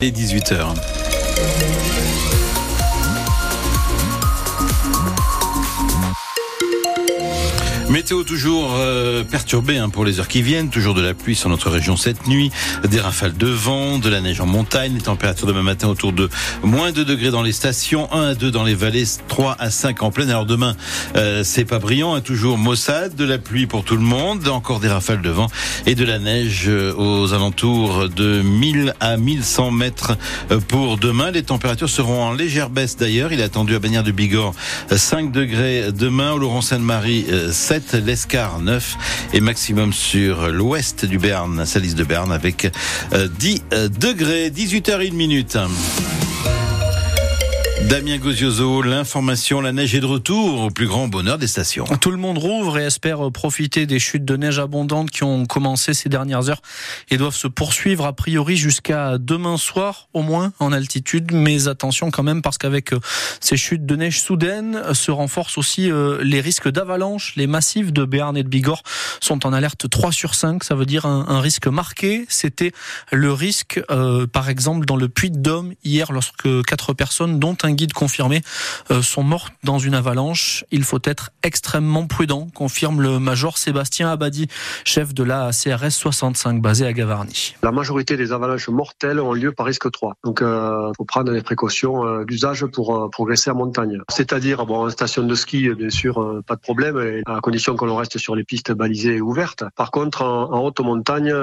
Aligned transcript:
Et 0.00 0.12
18h. 0.12 0.76
Météo 7.90 8.22
toujours 8.22 8.74
euh, 8.76 9.24
perturbée 9.24 9.78
hein, 9.78 9.88
pour 9.88 10.04
les 10.04 10.20
heures 10.20 10.28
qui 10.28 10.42
viennent, 10.42 10.68
toujours 10.68 10.92
de 10.92 11.00
la 11.00 11.14
pluie 11.14 11.34
sur 11.34 11.48
notre 11.48 11.70
région 11.70 11.96
cette 11.96 12.26
nuit, 12.26 12.50
des 12.86 13.00
rafales 13.00 13.34
de 13.34 13.46
vent, 13.46 13.98
de 13.98 14.10
la 14.10 14.20
neige 14.20 14.42
en 14.42 14.46
montagne, 14.46 14.92
les 14.94 15.00
températures 15.00 15.46
demain 15.46 15.62
matin 15.62 15.88
autour 15.88 16.12
de 16.12 16.28
moins 16.62 16.92
2 16.92 17.06
degrés 17.06 17.30
dans 17.30 17.40
les 17.40 17.52
stations, 17.52 18.12
1 18.12 18.28
à 18.28 18.34
2 18.34 18.50
dans 18.50 18.64
les 18.64 18.74
vallées, 18.74 19.04
3 19.28 19.56
à 19.58 19.70
5 19.70 20.02
en 20.02 20.10
pleine. 20.10 20.28
Alors 20.28 20.44
demain, 20.44 20.76
euh, 21.16 21.42
c'est 21.44 21.64
pas 21.64 21.78
brillant, 21.78 22.14
hein, 22.14 22.20
toujours 22.20 22.58
maussade, 22.58 23.14
de 23.14 23.24
la 23.24 23.38
pluie 23.38 23.66
pour 23.66 23.84
tout 23.84 23.96
le 23.96 24.02
monde, 24.02 24.46
encore 24.48 24.80
des 24.80 24.88
rafales 24.88 25.22
de 25.22 25.30
vent 25.30 25.46
et 25.86 25.94
de 25.94 26.04
la 26.04 26.18
neige 26.18 26.64
euh, 26.68 26.92
aux 26.94 27.32
alentours 27.32 28.10
de 28.10 28.42
1000 28.42 28.94
à 29.00 29.16
1100 29.16 29.70
mètres 29.70 30.18
euh, 30.50 30.60
pour 30.60 30.98
demain. 30.98 31.30
Les 31.30 31.42
températures 31.42 31.88
seront 31.88 32.22
en 32.22 32.32
légère 32.34 32.68
baisse 32.68 32.98
d'ailleurs. 32.98 33.32
Il 33.32 33.40
est 33.40 33.44
attendu 33.44 33.74
à 33.74 33.78
Bagnères 33.78 34.04
de 34.04 34.12
Bigorre 34.12 34.54
5 34.94 35.32
degrés 35.32 35.90
demain, 35.90 36.32
au 36.32 36.38
Laurent 36.38 36.60
Sainte-Marie 36.60 37.24
7 37.50 37.77
l'Escar 37.92 38.60
9 38.60 38.96
et 39.32 39.40
maximum 39.40 39.92
sur 39.92 40.48
l'ouest 40.48 41.04
du 41.04 41.18
Berne, 41.18 41.64
Salis 41.66 41.94
de 41.94 42.04
Berne 42.04 42.32
avec 42.32 42.70
10 43.12 43.62
degrés, 43.98 44.50
18h01 44.50 45.12
minute. 45.12 45.58
Damien 47.82 48.18
Gozioso, 48.18 48.82
l'information, 48.82 49.60
la 49.60 49.72
neige 49.72 49.94
est 49.94 50.00
de 50.00 50.06
retour 50.06 50.62
au 50.62 50.70
plus 50.70 50.88
grand 50.88 51.06
bonheur 51.06 51.38
des 51.38 51.46
stations. 51.46 51.84
Tout 52.00 52.10
le 52.10 52.16
monde 52.16 52.36
rouvre 52.36 52.78
et 52.78 52.84
espère 52.84 53.30
profiter 53.30 53.86
des 53.86 54.00
chutes 54.00 54.24
de 54.24 54.36
neige 54.36 54.58
abondantes 54.58 55.10
qui 55.10 55.22
ont 55.22 55.46
commencé 55.46 55.94
ces 55.94 56.08
dernières 56.08 56.50
heures 56.50 56.60
et 57.08 57.16
doivent 57.16 57.36
se 57.36 57.46
poursuivre 57.46 58.04
a 58.04 58.12
priori 58.12 58.56
jusqu'à 58.56 59.16
demain 59.18 59.56
soir 59.56 60.08
au 60.12 60.22
moins 60.22 60.52
en 60.58 60.72
altitude. 60.72 61.30
Mais 61.32 61.68
attention 61.68 62.10
quand 62.10 62.24
même 62.24 62.42
parce 62.42 62.58
qu'avec 62.58 62.92
euh, 62.92 63.00
ces 63.40 63.56
chutes 63.56 63.86
de 63.86 63.96
neige 63.96 64.20
soudaines 64.20 64.82
se 64.92 65.12
renforcent 65.12 65.56
aussi 65.56 65.90
euh, 65.90 66.18
les 66.22 66.40
risques 66.40 66.68
d'avalanche. 66.68 67.34
Les 67.36 67.46
massifs 67.46 67.92
de 67.92 68.04
Béarn 68.04 68.36
et 68.36 68.42
de 68.42 68.48
Bigorre 68.48 68.82
sont 69.20 69.46
en 69.46 69.52
alerte 69.52 69.88
3 69.88 70.10
sur 70.10 70.34
5. 70.34 70.64
Ça 70.64 70.74
veut 70.74 70.86
dire 70.86 71.06
un, 71.06 71.40
risque 71.40 71.68
marqué. 71.68 72.26
C'était 72.28 72.72
le 73.12 73.32
risque 73.32 73.80
euh, 73.90 74.26
par 74.26 74.48
exemple 74.48 74.84
dans 74.84 74.96
le 74.96 75.08
Puy 75.08 75.30
de 75.30 75.38
Dôme 75.38 75.74
hier 75.84 76.10
lorsque 76.12 76.48
quatre 76.66 76.92
personnes 76.92 77.38
dont 77.38 77.56
un 77.62 77.67
guides 77.72 77.92
confirmés 77.92 78.42
euh, 78.90 79.02
sont 79.02 79.22
morts 79.22 79.50
dans 79.64 79.78
une 79.78 79.94
avalanche. 79.94 80.64
Il 80.70 80.84
faut 80.84 81.00
être 81.04 81.30
extrêmement 81.42 82.06
prudent, 82.06 82.48
confirme 82.54 83.00
le 83.00 83.18
major 83.18 83.58
Sébastien 83.58 84.10
Abadi, 84.10 84.48
chef 84.84 85.14
de 85.14 85.22
la 85.22 85.50
CRS 85.50 85.90
65 85.90 86.60
basée 86.60 86.86
à 86.86 86.92
Gavarnie. 86.92 87.54
La 87.62 87.72
majorité 87.72 88.16
des 88.16 88.32
avalanches 88.32 88.68
mortelles 88.68 89.20
ont 89.20 89.32
lieu 89.32 89.52
par 89.52 89.66
risque 89.66 89.90
3. 89.90 90.14
Donc 90.24 90.38
il 90.40 90.46
euh, 90.46 90.92
faut 90.96 91.04
prendre 91.04 91.32
des 91.32 91.42
précautions 91.42 92.06
euh, 92.06 92.24
d'usage 92.24 92.66
pour 92.66 93.10
progresser 93.10 93.50
en 93.50 93.56
montagne. 93.56 94.00
C'est-à-dire 94.08 94.66
bon 94.66 94.86
en 94.86 94.90
station 94.90 95.22
de 95.24 95.34
ski 95.34 95.68
bien 95.70 95.90
sûr 95.90 96.42
pas 96.46 96.56
de 96.56 96.60
problème 96.60 97.22
à 97.26 97.40
condition 97.40 97.76
que 97.76 97.84
l'on 97.84 97.96
reste 97.96 98.18
sur 98.18 98.34
les 98.34 98.44
pistes 98.44 98.72
balisées 98.72 99.16
et 99.16 99.20
ouvertes. 99.20 99.64
Par 99.76 99.90
contre 99.90 100.22
en, 100.22 100.64
haute 100.64 100.80
montagne 100.80 101.34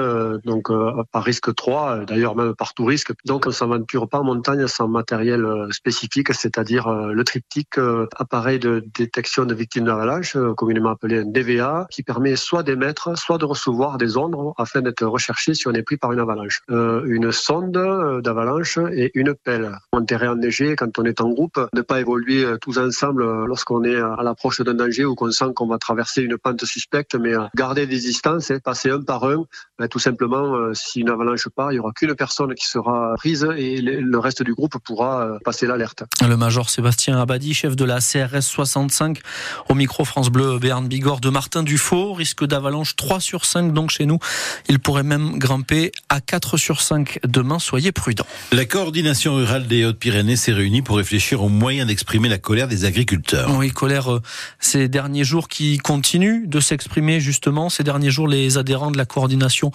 donc 0.44 0.68
par 1.12 1.22
risque 1.22 1.54
3 1.54 2.04
d'ailleurs 2.06 2.36
même 2.36 2.54
par 2.54 2.74
tout 2.74 2.84
risque. 2.84 3.12
Donc 3.24 3.46
on 3.46 3.50
s'aventure 3.50 4.08
pas 4.08 4.20
en 4.20 4.24
montagne 4.24 4.66
sans 4.66 4.88
matériel 4.88 5.46
spécifique 5.70 6.15
c'est-à-dire 6.32 6.88
euh, 6.88 7.12
le 7.12 7.24
triptyque 7.24 7.78
euh, 7.78 8.06
appareil 8.16 8.58
de 8.58 8.84
détection 8.94 9.44
de 9.44 9.54
victimes 9.54 9.84
d'avalanche, 9.84 10.36
euh, 10.36 10.54
communément 10.54 10.90
appelé 10.90 11.18
un 11.18 11.26
DVA, 11.26 11.86
qui 11.90 12.02
permet 12.02 12.36
soit 12.36 12.62
d'émettre, 12.62 13.16
soit 13.18 13.38
de 13.38 13.44
recevoir 13.44 13.98
des 13.98 14.16
ondes 14.16 14.36
afin 14.56 14.80
d'être 14.80 15.04
recherché 15.04 15.54
si 15.54 15.68
on 15.68 15.72
est 15.72 15.82
pris 15.82 15.96
par 15.96 16.12
une 16.12 16.20
avalanche. 16.20 16.62
une 16.68 17.32
sonde 17.32 17.72
d'avalanche 18.22 18.78
et 18.92 19.10
une 19.14 19.34
pelle. 19.34 19.78
En 19.92 20.04
terrain 20.04 20.32
enneigé, 20.32 20.76
quand 20.76 20.98
on 20.98 21.04
est 21.04 21.20
en 21.20 21.30
groupe, 21.30 21.58
ne 21.72 21.80
pas 21.80 22.00
évoluer 22.00 22.44
tous 22.60 22.78
ensemble 22.78 23.24
lorsqu'on 23.46 23.84
est 23.84 23.96
à 23.96 24.22
l'approche 24.22 24.60
d'un 24.60 24.74
danger 24.74 25.04
ou 25.04 25.14
qu'on 25.14 25.30
sent 25.30 25.52
qu'on 25.54 25.66
va 25.66 25.78
traverser 25.78 26.22
une 26.22 26.36
pente 26.38 26.64
suspecte, 26.64 27.14
mais 27.14 27.32
garder 27.54 27.86
des 27.86 27.98
distances 27.98 28.50
et 28.50 28.60
passer 28.60 28.90
un 28.90 29.02
par 29.02 29.24
un. 29.24 29.44
Ben, 29.78 29.88
tout 29.88 29.98
simplement, 29.98 30.72
si 30.74 31.00
une 31.00 31.10
avalanche 31.10 31.48
part, 31.48 31.72
il 31.72 31.76
n'y 31.76 31.80
aura 31.80 31.92
qu'une 31.92 32.14
personne 32.14 32.54
qui 32.54 32.66
sera 32.66 33.14
prise 33.16 33.46
et 33.56 33.80
le 33.80 34.18
reste 34.18 34.42
du 34.42 34.54
groupe 34.54 34.76
pourra 34.84 35.38
passer 35.44 35.66
l'alerte. 35.66 36.05
Le 36.26 36.36
major 36.36 36.70
Sébastien 36.70 37.20
Abadi, 37.20 37.54
chef 37.54 37.76
de 37.76 37.84
la 37.84 37.98
CRS 38.00 38.42
65, 38.42 39.20
au 39.68 39.74
micro 39.74 40.04
France 40.04 40.30
Bleu 40.30 40.58
Béarn 40.58 40.88
Bigorre 40.88 41.20
de 41.20 41.28
Martin 41.28 41.62
Dufaux. 41.62 42.14
Risque 42.14 42.44
d'avalanche 42.44 42.96
3 42.96 43.20
sur 43.20 43.44
5 43.44 43.72
donc 43.72 43.90
chez 43.90 44.06
nous. 44.06 44.18
Il 44.68 44.78
pourrait 44.78 45.02
même 45.02 45.38
grimper 45.38 45.92
à 46.08 46.20
4 46.20 46.56
sur 46.56 46.80
5 46.80 47.20
demain. 47.24 47.58
Soyez 47.58 47.92
prudents. 47.92 48.26
La 48.52 48.64
coordination 48.64 49.34
rurale 49.36 49.66
des 49.66 49.84
Hautes-Pyrénées 49.84 50.36
s'est 50.36 50.52
réunie 50.52 50.82
pour 50.82 50.96
réfléchir 50.96 51.42
aux 51.42 51.48
moyens 51.48 51.86
d'exprimer 51.86 52.28
la 52.28 52.38
colère 52.38 52.68
des 52.68 52.84
agriculteurs. 52.84 53.50
Oui, 53.56 53.70
colère 53.70 54.12
euh, 54.12 54.22
ces 54.58 54.88
derniers 54.88 55.24
jours 55.24 55.48
qui 55.48 55.78
continuent 55.78 56.48
de 56.48 56.60
s'exprimer 56.60 57.20
justement. 57.20 57.68
Ces 57.68 57.84
derniers 57.84 58.10
jours, 58.10 58.28
les 58.28 58.58
adhérents 58.58 58.90
de 58.90 58.98
la 58.98 59.04
coordination 59.04 59.70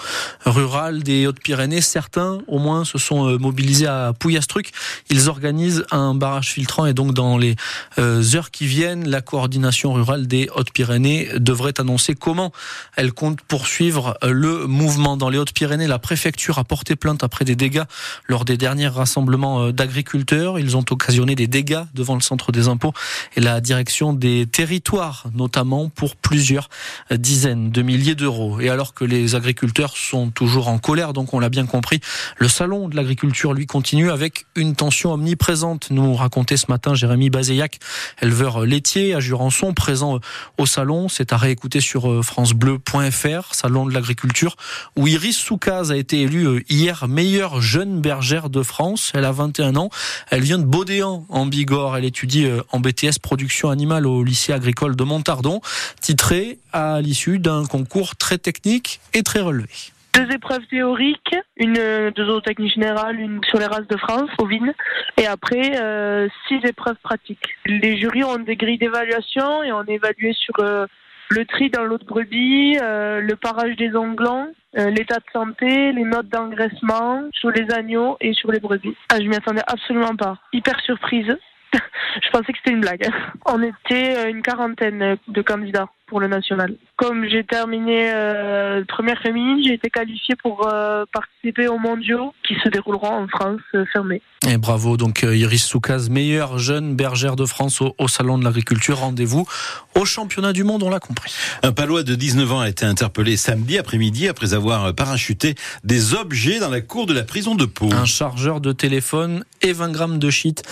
rurale 0.45 1.03
des 1.03 1.27
Hautes-Pyrénées, 1.27 1.81
certains 1.81 2.39
au 2.47 2.59
moins 2.59 2.85
se 2.85 2.97
sont 2.97 3.27
euh, 3.27 3.37
mobilisés 3.37 3.87
à 3.87 4.13
Pouillastruc. 4.17 4.71
Ils 5.09 5.29
organisent 5.29 5.85
un 5.91 6.13
bar 6.21 6.45
filtrant 6.45 6.85
et 6.85 6.93
donc 6.93 7.15
dans 7.15 7.35
les 7.39 7.55
euh, 7.97 8.23
heures 8.35 8.51
qui 8.51 8.67
viennent, 8.67 9.09
la 9.09 9.21
coordination 9.21 9.91
rurale 9.91 10.27
des 10.27 10.49
Hautes-Pyrénées 10.55 11.29
devrait 11.37 11.73
annoncer 11.79 12.13
comment 12.13 12.51
elle 12.95 13.11
compte 13.11 13.41
poursuivre 13.41 14.17
euh, 14.23 14.31
le 14.31 14.67
mouvement. 14.67 15.17
Dans 15.17 15.29
les 15.29 15.39
Hautes-Pyrénées, 15.39 15.87
la 15.87 15.97
préfecture 15.97 16.59
a 16.59 16.63
porté 16.63 16.95
plainte 16.95 17.23
après 17.23 17.43
des 17.43 17.55
dégâts 17.55 17.85
lors 18.27 18.45
des 18.45 18.55
derniers 18.55 18.87
rassemblements 18.87 19.63
euh, 19.63 19.71
d'agriculteurs. 19.71 20.59
Ils 20.59 20.77
ont 20.77 20.85
occasionné 20.91 21.33
des 21.33 21.47
dégâts 21.47 21.85
devant 21.95 22.13
le 22.13 22.21
centre 22.21 22.51
des 22.51 22.67
impôts 22.67 22.93
et 23.35 23.41
la 23.41 23.59
direction 23.59 24.13
des 24.13 24.45
territoires, 24.45 25.25
notamment 25.33 25.89
pour 25.89 26.15
plusieurs 26.15 26.69
dizaines 27.09 27.71
de 27.71 27.81
milliers 27.81 28.15
d'euros. 28.15 28.59
Et 28.59 28.69
alors 28.69 28.93
que 28.93 29.05
les 29.05 29.33
agriculteurs 29.33 29.97
sont 29.97 30.29
toujours 30.29 30.67
en 30.67 30.77
colère, 30.77 31.13
donc 31.13 31.33
on 31.33 31.39
l'a 31.39 31.49
bien 31.49 31.65
compris, 31.65 31.99
le 32.37 32.47
salon 32.47 32.89
de 32.89 32.95
l'agriculture 32.95 33.53
lui 33.53 33.65
continue 33.65 34.11
avec 34.11 34.45
une 34.55 34.75
tension 34.75 35.13
omniprésente. 35.13 35.89
Nous 35.89 36.10
raconté 36.15 36.57
ce 36.57 36.65
matin 36.69 36.93
Jérémy 36.93 37.29
Bazeillac, 37.29 37.79
éleveur 38.21 38.65
laitier 38.65 39.13
à 39.13 39.19
Jurançon, 39.19 39.73
présent 39.73 40.19
au 40.57 40.65
salon. 40.65 41.09
C'est 41.09 41.33
à 41.33 41.37
réécouter 41.37 41.81
sur 41.81 42.09
euh, 42.09 42.21
francebleu.fr, 42.21 43.53
salon 43.53 43.85
de 43.85 43.93
l'agriculture, 43.93 44.55
où 44.95 45.07
Iris 45.07 45.37
Soukaz 45.37 45.91
a 45.91 45.97
été 45.97 46.21
élue 46.21 46.47
euh, 46.47 46.63
hier 46.69 47.07
meilleure 47.07 47.61
jeune 47.61 48.01
bergère 48.01 48.49
de 48.49 48.63
France. 48.63 49.11
Elle 49.13 49.25
a 49.25 49.31
21 49.31 49.75
ans. 49.75 49.89
Elle 50.29 50.41
vient 50.41 50.59
de 50.59 50.65
Baudéan, 50.65 51.25
en 51.29 51.45
Bigorre. 51.45 51.97
Elle 51.97 52.05
étudie 52.05 52.45
euh, 52.45 52.61
en 52.71 52.79
BTS 52.79 53.19
production 53.21 53.69
animale 53.69 54.07
au 54.07 54.23
lycée 54.23 54.53
agricole 54.53 54.95
de 54.95 55.03
Montardon, 55.03 55.61
titrée 55.99 56.59
à 56.73 57.01
l'issue 57.01 57.39
d'un 57.39 57.65
concours 57.65 58.15
très 58.15 58.37
technique 58.37 58.99
et 59.13 59.23
très 59.23 59.41
relevé. 59.41 59.69
Deux 60.13 60.29
épreuves 60.33 60.65
théoriques, 60.69 61.35
une 61.55 61.73
de 61.73 62.25
zootechnie 62.25 62.69
générale, 62.69 63.17
une 63.19 63.41
sur 63.45 63.59
les 63.59 63.65
races 63.65 63.87
de 63.87 63.95
France, 63.97 64.29
ovines, 64.39 64.73
et 65.17 65.25
après 65.25 65.79
euh, 65.81 66.27
six 66.47 66.59
épreuves 66.65 66.97
pratiques. 67.01 67.55
Les 67.65 67.97
jurys 67.97 68.25
ont 68.25 68.37
des 68.37 68.57
grilles 68.57 68.77
d'évaluation 68.77 69.63
et 69.63 69.71
on 69.71 69.83
est 69.83 69.93
évalué 69.93 70.33
sur 70.33 70.55
euh, 70.59 70.85
le 71.29 71.45
tri 71.45 71.69
dans 71.69 71.83
l'eau 71.83 71.97
de 71.97 72.03
brebis, 72.03 72.77
euh, 72.81 73.21
le 73.21 73.35
parage 73.37 73.77
des 73.77 73.95
onglants, 73.95 74.47
l'état 74.73 75.17
de 75.17 75.31
santé, 75.31 75.93
les 75.93 76.03
notes 76.03 76.27
d'engraissement 76.27 77.23
sur 77.33 77.51
les 77.51 77.71
agneaux 77.73 78.17
et 78.19 78.33
sur 78.33 78.51
les 78.51 78.59
brebis. 78.59 78.95
Ah, 79.13 79.17
je 79.17 79.27
m'y 79.27 79.35
attendais 79.35 79.63
absolument 79.67 80.15
pas. 80.15 80.37
Hyper 80.51 80.79
surprise. 80.81 81.37
je 81.73 82.29
pensais 82.31 82.51
que 82.51 82.57
c'était 82.57 82.75
une 82.75 82.81
blague. 82.81 83.09
On 83.45 83.61
était 83.61 84.29
une 84.29 84.41
quarantaine 84.41 85.17
de 85.27 85.41
candidats 85.41 85.89
pour 86.11 86.19
le 86.19 86.27
national. 86.27 86.75
Comme 86.97 87.25
j'ai 87.25 87.45
terminé 87.45 88.11
euh, 88.13 88.83
première 88.85 89.17
féminine, 89.21 89.63
j'ai 89.65 89.75
été 89.75 89.89
qualifiée 89.89 90.35
pour 90.35 90.67
euh, 90.67 91.05
participer 91.13 91.69
aux 91.69 91.79
mondiaux 91.79 92.33
qui 92.45 92.53
se 92.61 92.67
dérouleront 92.67 93.23
en 93.23 93.27
France 93.29 93.61
euh, 93.75 93.85
fermée. 93.93 94.21
Et 94.45 94.57
bravo 94.57 94.97
donc 94.97 95.21
Iris 95.21 95.63
Soukaz, 95.63 96.09
meilleure 96.09 96.59
jeune 96.59 96.95
bergère 96.95 97.37
de 97.37 97.45
France 97.45 97.79
au, 97.81 98.07
Salon 98.09 98.37
de 98.39 98.43
l'Agriculture. 98.43 98.97
Rendez-vous 98.97 99.47
au 99.95 100.03
championnat 100.03 100.51
du 100.51 100.65
monde, 100.65 100.83
on 100.83 100.89
l'a 100.89 100.99
compris. 100.99 101.33
Un 101.63 101.71
palois 101.71 102.03
de 102.03 102.15
19 102.15 102.51
ans 102.51 102.59
a 102.59 102.67
été 102.67 102.85
interpellé 102.85 103.37
samedi 103.37 103.77
après-midi 103.77 104.27
après 104.27 104.53
avoir 104.53 104.93
parachuté 104.93 105.55
des 105.85 106.13
objets 106.13 106.59
dans 106.59 106.69
la 106.69 106.81
cour 106.81 107.05
de 107.05 107.13
la 107.13 107.23
prison 107.23 107.55
de 107.55 107.65
Pau. 107.65 107.89
Un 107.93 108.05
chargeur 108.05 108.59
de 108.59 108.73
téléphone 108.73 109.45
et 109.61 109.71
20 109.71 109.91
grammes 109.91 110.19
de 110.19 110.29
shit. 110.29 110.63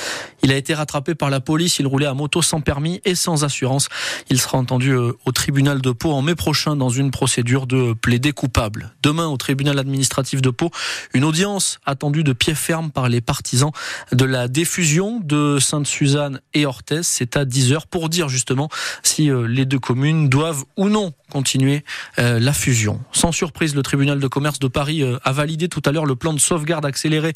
Il 0.42 0.52
a 0.52 0.58
été 0.58 0.74
rattrapé 0.74 1.16
par 1.16 1.30
la 1.30 1.40
police. 1.40 1.80
Il 1.80 1.88
roulait 1.88 2.08
à 2.08 2.16
moto 2.16 2.42
sans 2.42 2.62
permis 2.62 3.02
et 3.06 3.16
sans 3.16 3.44
assurance. 3.44 3.88
Il 4.30 4.42
sera 4.42 4.58
entendu 4.58 4.96
au 4.96 5.29
au 5.30 5.32
tribunal 5.32 5.80
de 5.80 5.92
Pau 5.92 6.12
en 6.12 6.24
mai 6.24 6.34
prochain 6.34 6.76
dans 6.76 6.90
une 6.90 7.12
procédure 7.12 7.68
de 7.68 7.94
plaidé 7.94 8.32
coupable. 8.32 8.96
Demain, 9.04 9.28
au 9.28 9.38
tribunal 9.38 9.78
administratif 9.78 10.42
de 10.42 10.50
Pau, 10.50 10.72
une 11.14 11.24
audience 11.24 11.80
attendue 11.86 12.24
de 12.24 12.34
pied 12.34 12.56
ferme 12.56 12.90
par 12.90 13.10
les 13.10 13.22
partisans 13.22 13.70
de 14.12 14.26
la 14.26 14.48
diffusion 14.48 15.20
de 15.24 15.60
Sainte-Suzanne 15.60 16.42
et 16.56 16.66
Orthez. 16.66 17.04
C'est 17.04 17.38
à 17.38 17.46
10h 17.46 17.82
pour 17.92 18.10
dire 18.10 18.28
justement 18.28 18.70
si 19.04 19.30
euh, 19.30 19.48
les 19.48 19.66
deux 19.68 19.78
communes 19.78 20.30
doivent 20.30 20.64
ou 20.78 20.90
non 20.90 21.14
continuer 21.30 21.84
euh, 22.18 22.40
la 22.40 22.54
fusion. 22.54 23.00
Sans 23.12 23.32
surprise, 23.32 23.76
le 23.76 23.84
tribunal 23.84 24.20
de 24.20 24.28
commerce 24.28 24.58
de 24.58 24.68
Paris 24.68 25.04
euh, 25.04 25.20
a 25.24 25.32
validé 25.32 25.70
tout 25.70 25.84
à 25.86 25.92
l'heure 25.92 26.08
le 26.08 26.16
plan 26.16 26.34
de 26.34 26.40
sauvegarde 26.40 26.88
accéléré 26.88 27.34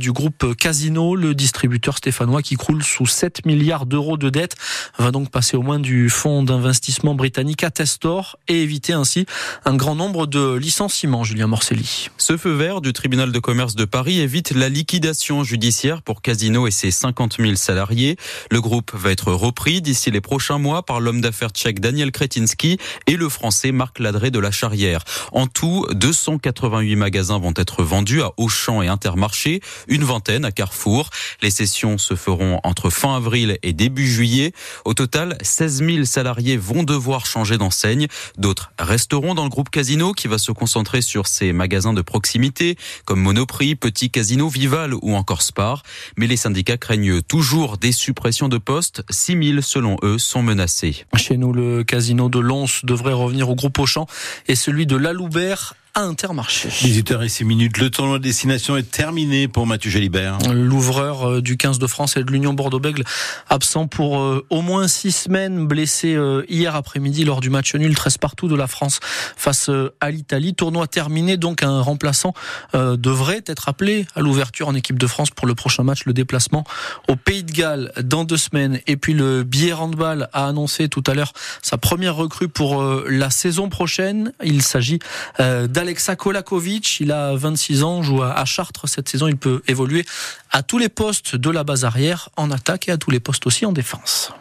du 0.00 0.10
groupe 0.10 0.56
Casino, 0.56 1.14
le 1.14 1.36
distributeur 1.36 1.98
stéphanois 1.98 2.42
qui 2.42 2.56
croule 2.56 2.82
sous 2.82 3.06
7 3.06 3.46
milliards 3.46 3.86
d'euros 3.86 4.16
de 4.16 4.28
dettes, 4.28 4.56
va 4.98 5.12
donc 5.12 5.30
passer 5.30 5.56
au 5.56 5.62
moins 5.62 5.78
du 5.78 6.10
fonds 6.10 6.42
d'investissement 6.42 7.14
britannique 7.14 7.27
Testor 7.30 8.38
et 8.48 8.62
éviter 8.62 8.92
ainsi 8.92 9.26
un 9.64 9.74
grand 9.74 9.94
nombre 9.94 10.26
de 10.26 10.54
licenciements, 10.54 11.24
Julien 11.24 11.46
Morcelli. 11.46 12.08
Ce 12.16 12.36
feu 12.36 12.52
vert 12.52 12.80
du 12.80 12.92
tribunal 12.92 13.32
de 13.32 13.38
commerce 13.38 13.74
de 13.74 13.84
Paris 13.84 14.20
évite 14.20 14.52
la 14.52 14.68
liquidation 14.68 15.44
judiciaire 15.44 16.02
pour 16.02 16.22
Casino 16.22 16.66
et 16.66 16.70
ses 16.70 16.90
50 16.90 17.36
000 17.38 17.54
salariés. 17.56 18.16
Le 18.50 18.60
groupe 18.60 18.92
va 18.94 19.10
être 19.10 19.32
repris 19.32 19.80
d'ici 19.82 20.10
les 20.10 20.20
prochains 20.20 20.58
mois 20.58 20.84
par 20.84 21.00
l'homme 21.00 21.20
d'affaires 21.20 21.50
tchèque 21.50 21.80
Daniel 21.80 22.12
Kretinsky 22.12 22.78
et 23.06 23.16
le 23.16 23.28
français 23.28 23.72
Marc 23.72 23.98
Ladré 23.98 24.30
de 24.30 24.38
la 24.38 24.50
Charrière. 24.50 25.04
En 25.32 25.46
tout, 25.46 25.86
288 25.92 26.96
magasins 26.96 27.38
vont 27.38 27.54
être 27.56 27.82
vendus 27.82 28.22
à 28.22 28.32
Auchan 28.36 28.82
et 28.82 28.88
Intermarché, 28.88 29.60
une 29.88 30.04
vingtaine 30.04 30.44
à 30.44 30.52
Carrefour. 30.52 31.10
Les 31.42 31.50
sessions 31.50 31.98
se 31.98 32.14
feront 32.14 32.60
entre 32.64 32.90
fin 32.90 33.16
avril 33.16 33.58
et 33.62 33.72
début 33.72 34.06
juillet. 34.06 34.52
Au 34.84 34.94
total, 34.94 35.38
16 35.42 35.84
000 35.84 36.04
salariés 36.04 36.56
vont 36.56 36.82
devoir 36.82 37.07
changer 37.16 37.58
d'enseigne. 37.58 38.06
D'autres 38.36 38.72
resteront 38.78 39.34
dans 39.34 39.44
le 39.44 39.50
groupe 39.50 39.70
Casino 39.70 40.12
qui 40.12 40.28
va 40.28 40.38
se 40.38 40.52
concentrer 40.52 41.00
sur 41.00 41.26
ses 41.26 41.52
magasins 41.52 41.92
de 41.92 42.02
proximité 42.02 42.76
comme 43.04 43.20
Monoprix, 43.20 43.74
Petit 43.74 44.10
Casino, 44.10 44.48
Vival 44.48 44.94
ou 44.94 45.14
encore 45.14 45.42
Spar. 45.42 45.82
Mais 46.16 46.26
les 46.26 46.36
syndicats 46.36 46.76
craignent 46.76 47.22
toujours 47.22 47.78
des 47.78 47.92
suppressions 47.92 48.48
de 48.48 48.58
postes. 48.58 49.02
6 49.10 49.50
000 49.50 49.60
selon 49.62 49.96
eux 50.02 50.18
sont 50.18 50.42
menacés. 50.42 51.06
Chez 51.16 51.36
nous, 51.36 51.52
le 51.52 51.84
casino 51.84 52.28
de 52.28 52.38
Lons 52.38 52.66
devrait 52.84 53.12
revenir 53.12 53.48
au 53.48 53.54
groupe 53.54 53.78
Auchan 53.78 54.06
et 54.46 54.54
celui 54.54 54.86
de 54.86 54.96
Laloubert 54.96 55.74
à 55.94 56.02
Intermarché. 56.02 56.68
18h 56.68 57.24
et 57.24 57.28
6 57.28 57.44
minutes, 57.44 57.78
le 57.78 57.90
tournoi 57.90 58.18
de 58.18 58.22
destination 58.22 58.76
est 58.76 58.90
terminé 58.90 59.48
pour 59.48 59.66
Mathieu 59.66 59.90
Jalibert. 59.90 60.38
L'ouvreur 60.52 61.28
euh, 61.28 61.42
du 61.42 61.56
15 61.56 61.78
de 61.78 61.86
France 61.86 62.16
et 62.16 62.22
de 62.22 62.30
l'Union 62.30 62.52
Bordeaux-Bègles 62.52 63.04
absent 63.48 63.88
pour 63.88 64.20
euh, 64.20 64.46
au 64.50 64.62
moins 64.62 64.86
six 64.86 65.12
semaines, 65.12 65.66
blessé 65.66 66.14
euh, 66.14 66.44
hier 66.48 66.76
après-midi 66.76 67.24
lors 67.24 67.40
du 67.40 67.50
match 67.50 67.74
nul 67.74 67.94
13 67.94 68.18
partout 68.18 68.46
de 68.46 68.54
la 68.54 68.66
France 68.66 69.00
face 69.02 69.70
à 70.00 70.10
l'Italie. 70.10 70.54
Tournoi 70.54 70.86
terminé, 70.86 71.36
donc 71.36 71.62
un 71.62 71.80
remplaçant 71.80 72.32
devrait 72.74 73.42
être 73.46 73.68
appelé 73.68 74.06
à 74.14 74.20
l'ouverture 74.20 74.68
en 74.68 74.74
équipe 74.74 74.98
de 74.98 75.06
France 75.06 75.30
pour 75.30 75.46
le 75.46 75.54
prochain 75.54 75.82
match, 75.82 76.04
le 76.04 76.12
déplacement 76.12 76.64
au 77.08 77.16
Pays 77.16 77.42
de 77.42 77.52
Galles 77.52 77.92
dans 78.02 78.24
deux 78.24 78.36
semaines. 78.36 78.80
Et 78.86 78.96
puis 78.96 79.14
le 79.14 79.42
billet 79.42 79.72
handball 79.72 80.28
a 80.32 80.46
annoncé 80.46 80.88
tout 80.88 81.02
à 81.06 81.14
l'heure 81.14 81.32
sa 81.62 81.78
première 81.78 82.14
recrue 82.14 82.48
pour 82.48 82.82
la 82.82 83.30
saison 83.30 83.68
prochaine. 83.68 84.32
Il 84.42 84.62
s'agit 84.62 84.98
d'Alex 85.38 85.77
Alexa 85.78 86.16
Kolakovic, 86.16 87.00
il 87.00 87.12
a 87.12 87.34
26 87.34 87.82
ans, 87.84 88.02
joue 88.02 88.22
à 88.22 88.44
Chartres 88.44 88.88
cette 88.88 89.08
saison. 89.08 89.28
Il 89.28 89.36
peut 89.36 89.62
évoluer 89.68 90.04
à 90.50 90.62
tous 90.62 90.78
les 90.78 90.88
postes 90.88 91.36
de 91.36 91.50
la 91.50 91.64
base 91.64 91.84
arrière, 91.84 92.28
en 92.36 92.50
attaque 92.50 92.88
et 92.88 92.92
à 92.92 92.96
tous 92.96 93.10
les 93.10 93.20
postes 93.20 93.46
aussi 93.46 93.64
en 93.64 93.72
défense. 93.72 94.32